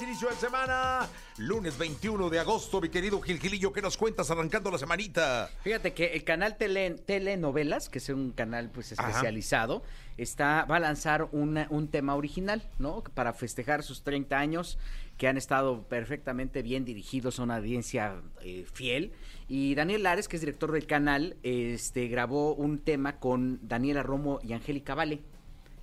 Inicio 0.00 0.28
de 0.28 0.36
semana. 0.36 1.08
Lunes 1.38 1.76
21 1.76 2.30
de 2.30 2.38
agosto, 2.38 2.80
mi 2.80 2.88
querido 2.88 3.20
Gilgilillo, 3.20 3.72
¿qué 3.72 3.82
nos 3.82 3.96
cuentas 3.96 4.30
arrancando 4.30 4.70
la 4.70 4.78
semanita? 4.78 5.50
Fíjate 5.62 5.92
que 5.92 6.06
el 6.14 6.24
canal 6.24 6.56
tele, 6.56 6.90
Telenovelas, 6.92 7.88
que 7.88 7.98
es 7.98 8.08
un 8.08 8.32
canal 8.32 8.70
pues 8.70 8.92
Ajá. 8.98 9.08
especializado, 9.08 9.82
está, 10.16 10.64
va 10.64 10.76
a 10.76 10.80
lanzar 10.80 11.28
una- 11.32 11.66
un 11.70 11.88
tema 11.88 12.14
original, 12.14 12.62
¿no? 12.78 13.02
Para 13.14 13.32
festejar 13.32 13.82
sus 13.82 14.02
30 14.02 14.38
años, 14.38 14.78
que 15.18 15.28
han 15.28 15.36
estado 15.36 15.82
perfectamente 15.88 16.62
bien 16.62 16.84
dirigidos 16.84 17.38
a 17.38 17.42
una 17.42 17.56
audiencia 17.56 18.14
eh, 18.40 18.64
fiel. 18.72 19.12
Y 19.48 19.74
Daniel 19.74 20.02
Lares, 20.04 20.26
que 20.28 20.36
es 20.36 20.42
director 20.42 20.72
del 20.72 20.86
canal, 20.86 21.36
este, 21.42 22.08
grabó 22.08 22.54
un 22.54 22.78
tema 22.78 23.18
con 23.18 23.58
Daniela 23.68 24.02
Romo 24.02 24.38
y 24.42 24.52
Angélica 24.54 24.94
Vale, 24.94 25.20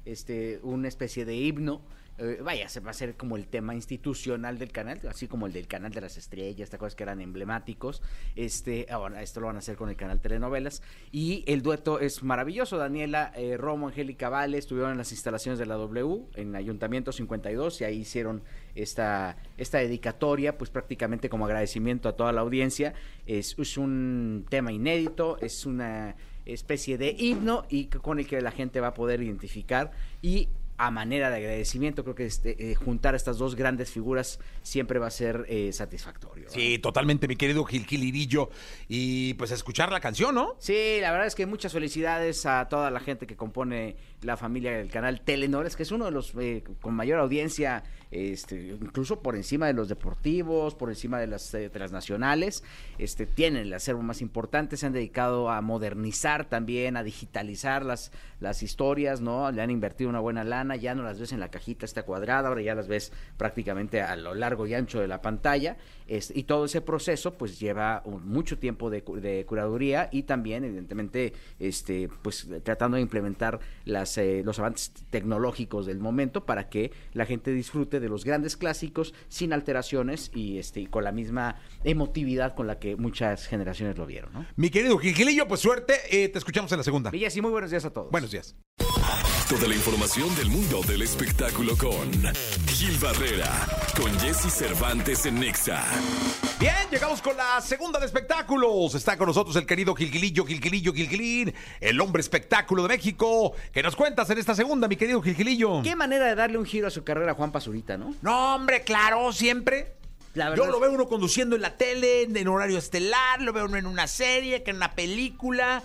este, 0.06 0.60
una 0.64 0.88
especie 0.88 1.26
de 1.26 1.36
himno. 1.36 1.82
Eh, 2.20 2.40
vaya, 2.44 2.68
se 2.68 2.82
va 2.82 2.88
a 2.88 2.92
hacer 2.92 3.16
como 3.16 3.38
el 3.38 3.48
tema 3.48 3.74
institucional 3.74 4.58
del 4.58 4.72
canal, 4.72 5.00
así 5.10 5.28
como 5.28 5.48
el 5.48 5.54
del 5.54 5.68
canal 5.68 5.92
de 5.92 6.02
las 6.02 6.18
estrellas, 6.18 6.66
estas 6.66 6.80
cosas 6.80 6.96
que 6.96 7.04
eran 7.04 7.22
emblemáticos. 7.22 8.02
Este, 8.36 8.88
ahora 8.90 9.22
esto 9.22 9.40
lo 9.40 9.48
van 9.48 9.56
a 9.56 9.60
hacer 9.60 9.78
con 9.78 9.90
el 9.90 9.96
canal 9.96 10.20
Telenovelas. 10.20 10.82
Y 11.12 11.44
el 11.48 11.62
dueto 11.62 12.00
es 12.00 12.22
maravilloso. 12.22 12.78
Daniela 12.78 13.32
eh, 13.36 13.56
Romo, 13.58 13.88
Angélica 13.88 14.28
Vale 14.28 14.58
estuvieron 14.58 14.92
en 14.92 14.98
las 14.98 15.12
instalaciones 15.12 15.60
de 15.60 15.66
la 15.66 15.76
W, 15.76 16.26
en 16.36 16.56
Ayuntamiento 16.56 17.12
52, 17.14 17.82
y 17.82 17.84
ahí 17.86 18.00
hicieron 18.02 18.44
esta, 18.76 19.38
esta 19.58 19.78
dedicatoria, 19.78 20.58
pues 20.58 20.70
prácticamente 20.70 21.30
como 21.30 21.46
agradecimiento 21.46 22.10
a 22.10 22.18
toda 22.18 22.34
la 22.34 22.42
audiencia. 22.42 22.94
Es, 23.28 23.58
es 23.58 23.78
un 23.78 24.46
tema 24.50 24.74
inédito, 24.74 25.38
es 25.40 25.66
una 25.66 26.16
especie 26.46 26.98
de 26.98 27.16
himno 27.18 27.66
y 27.70 27.86
con 27.86 28.20
el 28.20 28.28
que 28.28 28.42
la 28.42 28.52
gente 28.52 28.80
va 28.80 28.88
a 28.88 28.94
poder 28.94 29.22
identificar 29.22 29.92
y 30.22 30.50
a 30.80 30.92
manera 30.92 31.30
de 31.30 31.36
agradecimiento 31.36 32.04
creo 32.04 32.16
que 32.16 32.26
este, 32.26 32.72
eh, 32.72 32.74
juntar 32.74 33.14
estas 33.14 33.38
dos 33.38 33.56
grandes 33.56 33.92
figuras 33.92 34.40
siempre 34.64 34.98
va 34.98 35.08
a 35.08 35.12
ser 35.12 35.46
eh, 35.50 35.74
satisfactorio. 35.74 36.50
Sí, 36.50 36.80
totalmente, 36.80 37.28
mi 37.28 37.36
querido 37.36 37.66
Gilgilirillo. 37.66 38.50
Y 38.88 39.34
pues 39.34 39.52
escuchar 39.52 39.92
la 39.92 40.00
canción, 40.00 40.34
¿no? 40.34 40.56
Sí, 40.58 41.00
la 41.02 41.12
verdad 41.12 41.28
es 41.28 41.36
que 41.36 41.46
muchas 41.46 41.74
felicidades 41.74 42.46
a 42.46 42.70
toda 42.70 42.92
la 42.92 43.02
gente 43.02 43.28
que 43.28 43.36
compone 43.36 43.98
la 44.22 44.38
familia 44.38 44.78
del 44.78 44.90
canal 44.90 45.22
Telenovelas, 45.22 45.76
que 45.76 45.84
es 45.84 45.92
uno 45.92 46.06
de 46.06 46.12
los 46.12 46.34
eh, 46.40 46.64
con 46.82 46.94
mayor 46.94 47.20
audiencia, 47.20 47.84
este, 48.12 48.68
incluso 48.82 49.22
por 49.22 49.36
encima 49.36 49.68
de 49.68 49.74
los 49.74 49.88
deportivos, 49.88 50.76
por 50.76 50.90
encima 50.90 51.20
de 51.20 51.28
las 51.28 51.54
eh, 51.54 51.70
transnacionales. 51.70 52.64
Este, 52.98 53.26
tienen 53.26 53.64
el 53.64 53.74
acervo 53.74 54.02
más 54.02 54.22
importante, 54.22 54.78
se 54.78 54.86
han 54.86 54.94
dedicado 54.94 55.50
a 55.50 55.62
modernizar 55.62 56.46
también, 56.46 56.98
a 56.98 57.04
digitalizar 57.04 57.86
las, 57.86 58.12
las 58.40 58.64
historias, 58.64 59.22
¿no? 59.22 59.52
Le 59.52 59.62
han 59.62 59.72
invertido 59.72 60.10
una 60.10 60.20
buena 60.20 60.44
lana, 60.44 60.69
ya 60.76 60.96
no 60.96 61.04
las 61.04 61.20
ves 61.20 61.32
en 61.34 61.40
la 61.40 61.50
cajita 61.50 61.86
esta 61.86 62.04
cuadrada, 62.04 62.48
ahora 62.50 62.62
ya 62.62 62.76
las 62.76 62.88
ves 62.88 63.12
prácticamente 63.38 64.02
a 64.02 64.16
lo 64.16 64.34
largo 64.36 64.68
y 64.68 64.74
ancho 64.74 65.00
de 65.00 65.08
la 65.08 65.22
pantalla. 65.22 65.78
Es- 66.08 66.32
y 66.36 66.44
todo 66.44 66.66
ese 66.66 66.82
proceso 66.82 67.36
pues 67.38 67.60
lleva 67.60 68.02
un- 68.06 68.28
mucho 68.28 68.58
tiempo 68.58 68.90
de, 68.90 69.04
cu- 69.04 69.18
de 69.20 69.46
curaduría 69.46 70.10
y 70.12 70.24
también 70.24 70.64
evidentemente 70.64 71.34
este 71.60 72.10
pues 72.22 72.48
tratando 72.64 72.96
de 72.96 73.02
implementar 73.02 73.60
las 73.86 74.18
eh, 74.18 74.42
los 74.44 74.58
avances 74.60 74.92
tecnológicos 75.10 75.86
del 75.86 76.00
momento 76.00 76.46
para 76.46 76.70
que 76.70 76.92
la 77.14 77.26
gente 77.26 77.52
disfrute 77.52 78.00
de 78.00 78.10
los 78.10 78.26
grandes 78.26 78.58
clásicos 78.58 79.14
sin 79.28 79.54
alteraciones 79.54 80.32
y 80.34 80.58
este 80.58 80.82
y 80.82 80.86
con 80.88 81.04
la 81.04 81.12
misma 81.12 81.58
emotividad 81.84 82.56
con 82.56 82.68
la 82.68 82.80
que 82.80 82.96
muchas 82.96 83.48
generaciones 83.48 83.98
lo 83.98 84.06
vieron, 84.06 84.34
¿no? 84.34 84.46
Mi 84.56 84.70
querido 84.70 84.98
Gilgilillo, 84.98 85.48
pues 85.48 85.62
suerte. 85.62 85.94
eh, 86.12 86.30
te 86.30 86.38
escuchamos 86.40 86.72
en 86.72 86.78
la 86.80 86.84
segunda. 86.84 87.12
Villas 87.12 87.36
y 87.38 87.42
muy 87.42 87.52
buenos 87.52 87.72
días 87.72 87.86
a 87.86 87.92
todos. 87.92 88.10
Buenos 88.12 88.32
días. 88.32 88.56
Toda 89.50 89.68
la 89.68 89.74
información 89.74 90.36
del 90.36 90.48
mundo 90.52 90.82
del 90.88 91.02
espectáculo 91.02 91.76
con 91.76 92.12
Gil 92.68 92.96
Barrera, 93.00 93.50
con 94.00 94.12
Jesse 94.20 94.54
Cervantes 94.54 95.26
en 95.26 95.40
Nexa. 95.40 95.84
Bien, 96.60 96.76
llegamos 96.92 97.20
con 97.20 97.36
la 97.36 97.60
segunda 97.60 98.00
de 98.00 98.06
espectáculos. 98.06 98.94
Está 98.94 99.18
con 99.18 99.26
nosotros 99.26 99.56
el 99.56 99.66
querido 99.66 99.96
Gilgilillo, 99.96 100.46
Gilgilillo, 100.46 100.94
Gilgilín, 100.94 101.52
el 101.82 102.00
hombre 102.00 102.22
espectáculo 102.22 102.84
de 102.84 102.90
México. 102.90 103.54
¿Qué 103.74 103.82
nos 103.82 103.96
cuentas 103.96 104.30
en 104.30 104.38
esta 104.38 104.54
segunda, 104.54 104.88
mi 104.88 104.98
querido 104.98 105.20
Gilgilillo? 105.20 105.82
Qué 105.82 105.96
manera 105.96 106.28
de 106.28 106.36
darle 106.36 106.60
un 106.60 106.66
giro 106.66 106.86
a 106.86 106.92
su 106.92 107.04
carrera 107.04 107.32
a 107.32 107.36
Juan 107.36 107.52
Pazurita, 107.52 107.98
¿no? 107.98 108.14
No, 108.22 108.54
hombre, 108.54 108.84
claro, 108.84 109.34
siempre. 109.34 109.96
La 110.36 110.52
verdad 110.52 110.66
Yo 110.66 110.72
lo 110.72 110.80
veo 110.80 110.92
uno 110.92 111.08
conduciendo 111.08 111.56
en 111.56 111.64
la 111.64 111.76
tele, 111.76 112.22
en 112.22 112.48
horario 112.48 112.78
estelar, 112.78 113.42
lo 113.42 113.52
veo 113.52 113.66
uno 113.66 113.78
en 113.78 113.88
una 113.88 114.06
serie, 114.06 114.62
que 114.62 114.70
en 114.70 114.78
una 114.78 114.92
película. 114.92 115.82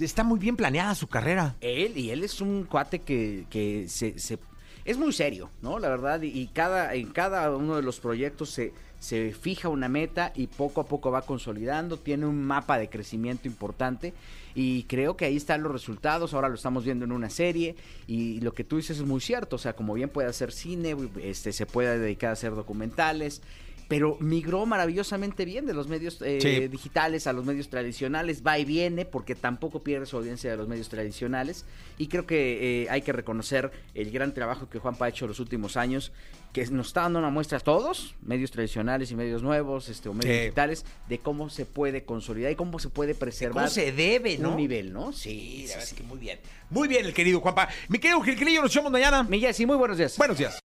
Está 0.00 0.24
muy 0.24 0.38
bien 0.38 0.56
planeada 0.56 0.94
su 0.94 1.06
carrera. 1.06 1.56
Él, 1.60 1.96
y 1.96 2.10
él 2.10 2.22
es 2.22 2.40
un 2.40 2.64
cuate 2.64 3.00
que, 3.00 3.46
que 3.50 3.86
se, 3.88 4.18
se- 4.18 4.38
es 4.84 4.98
muy 4.98 5.12
serio, 5.12 5.50
¿no? 5.62 5.78
La 5.78 5.88
verdad, 5.88 6.20
y, 6.22 6.46
cada, 6.48 6.94
en 6.94 7.08
cada 7.08 7.50
uno 7.56 7.76
de 7.76 7.82
los 7.82 7.98
proyectos 7.98 8.50
se, 8.50 8.72
se 9.00 9.32
fija 9.32 9.68
una 9.68 9.88
meta 9.88 10.32
y 10.34 10.46
poco 10.46 10.80
a 10.80 10.86
poco 10.86 11.10
va 11.10 11.22
consolidando, 11.22 11.96
tiene 11.98 12.26
un 12.26 12.42
mapa 12.44 12.78
de 12.78 12.88
crecimiento 12.88 13.48
importante 13.48 14.14
y 14.54 14.84
creo 14.84 15.16
que 15.16 15.24
ahí 15.24 15.36
están 15.36 15.62
los 15.62 15.72
resultados, 15.72 16.34
ahora 16.34 16.48
lo 16.48 16.54
estamos 16.54 16.84
viendo 16.84 17.04
en 17.04 17.12
una 17.12 17.30
serie 17.30 17.74
y 18.06 18.40
lo 18.40 18.52
que 18.54 18.64
tú 18.64 18.76
dices 18.76 18.98
es 18.98 19.04
muy 19.04 19.20
cierto, 19.20 19.56
o 19.56 19.58
sea, 19.58 19.72
como 19.74 19.92
bien 19.94 20.08
puede 20.08 20.28
hacer 20.28 20.52
cine, 20.52 20.94
este, 21.20 21.52
se 21.52 21.66
puede 21.66 21.98
dedicar 21.98 22.30
a 22.30 22.32
hacer 22.34 22.54
documentales. 22.54 23.42
Pero 23.88 24.16
migró 24.20 24.66
maravillosamente 24.66 25.44
bien 25.44 25.64
de 25.66 25.72
los 25.74 25.86
medios 25.88 26.20
eh, 26.22 26.38
Sí. 26.40 26.68
digitales 26.68 27.26
a 27.26 27.32
los 27.32 27.44
medios 27.44 27.68
tradicionales, 27.68 28.42
va 28.44 28.58
y 28.58 28.64
viene 28.64 29.04
porque 29.04 29.34
tampoco 29.34 29.82
pierde 29.84 30.06
su 30.06 30.16
audiencia 30.16 30.50
de 30.50 30.56
los 30.56 30.66
medios 30.66 30.88
tradicionales 30.88 31.64
y 31.98 32.08
creo 32.08 32.26
que 32.26 32.82
eh, 32.82 32.90
hay 32.90 33.02
que 33.02 33.12
reconocer 33.12 33.70
el 33.94 34.10
gran 34.10 34.34
trabajo 34.34 34.68
que 34.68 34.78
Juanpa 34.80 35.06
ha 35.06 35.08
hecho 35.08 35.26
los 35.28 35.38
últimos 35.40 35.76
años, 35.76 36.12
que 36.52 36.66
nos 36.66 36.88
está 36.88 37.02
dando 37.02 37.18
una 37.20 37.30
muestra 37.30 37.58
a 37.58 37.60
todos, 37.60 38.14
medios 38.22 38.50
tradicionales 38.50 39.10
y 39.10 39.14
medios 39.16 39.42
nuevos, 39.42 39.88
este, 39.88 40.08
o 40.08 40.14
medios 40.14 40.34
Sí. 40.34 40.40
digitales, 40.42 40.84
de 41.08 41.18
cómo 41.18 41.48
se 41.50 41.64
puede 41.66 42.04
consolidar 42.04 42.50
y 42.50 42.56
cómo 42.56 42.78
se 42.78 42.88
puede 42.88 43.14
preservar 43.14 43.64
¿Cómo 43.66 43.68
se 43.74 43.92
debe, 43.92 44.38
no? 44.38 44.50
un 44.50 44.56
nivel, 44.56 44.92
¿no? 44.92 45.12
Sí, 45.12 45.26
Sí, 45.36 45.62
la 45.68 45.74
verdad 45.74 45.84
sí, 45.86 45.94
es 45.94 46.00
que 46.00 46.02
muy 46.02 46.18
bien. 46.18 46.38
Muy 46.70 46.88
bien, 46.88 47.04
el 47.06 47.14
querido 47.14 47.40
Juanpa. 47.40 47.68
Mi 47.88 47.98
querido 47.98 48.20
Gilgilillo, 48.22 48.62
nos 48.62 48.74
vemos 48.74 48.90
mañana. 48.90 49.22
Milla, 49.22 49.52
sí, 49.52 49.64
muy 49.66 49.76
buenos 49.76 49.98
días. 49.98 50.16
Buenos 50.18 50.38
días. 50.38 50.58